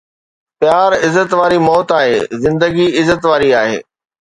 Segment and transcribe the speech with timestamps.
[0.59, 3.79] پيار عزت واري موت آهي، زندگي عزت واري آهي